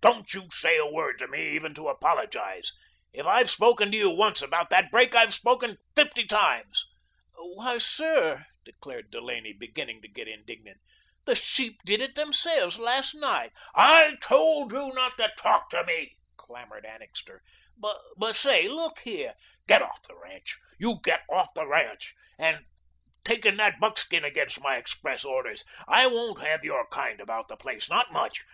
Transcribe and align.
"Don't 0.00 0.32
you 0.32 0.48
say 0.50 0.78
a 0.78 0.86
word 0.90 1.18
to 1.18 1.28
me 1.28 1.50
even 1.50 1.74
to 1.74 1.88
apologise. 1.88 2.72
If 3.12 3.26
I've 3.26 3.50
spoken 3.50 3.92
to 3.92 3.98
you 3.98 4.08
once 4.08 4.40
about 4.40 4.70
that 4.70 4.90
break, 4.90 5.14
I've 5.14 5.34
spoken 5.34 5.76
fifty 5.94 6.24
times." 6.26 6.86
"Why, 7.36 7.76
sir," 7.76 8.46
declared 8.64 9.10
Delaney, 9.10 9.52
beginning 9.52 10.00
to 10.00 10.08
get 10.08 10.28
indignant, 10.28 10.80
"the 11.26 11.36
sheep 11.36 11.78
did 11.84 12.00
it 12.00 12.14
themselves 12.14 12.78
last 12.78 13.14
night." 13.14 13.52
"I 13.74 14.16
told 14.22 14.72
you 14.72 14.94
not 14.94 15.18
to 15.18 15.30
TALK 15.36 15.68
to 15.68 15.84
me," 15.84 16.16
clamoured 16.38 16.86
Annixter. 16.86 17.42
"But, 17.76 18.00
say, 18.32 18.68
look 18.68 19.00
here" 19.00 19.34
"Get 19.68 19.82
off 19.82 20.02
the 20.04 20.16
ranch. 20.16 20.56
You 20.78 21.00
get 21.04 21.20
off 21.30 21.52
the 21.52 21.66
ranch. 21.66 22.14
And 22.38 22.64
taking 23.26 23.58
that 23.58 23.78
buckskin 23.78 24.24
against 24.24 24.58
my 24.62 24.76
express 24.76 25.22
orders. 25.22 25.66
I 25.86 26.06
won't 26.06 26.40
have 26.40 26.64
your 26.64 26.86
kind 26.88 27.20
about 27.20 27.48
the 27.48 27.58
place, 27.58 27.90
not 27.90 28.10
much. 28.10 28.40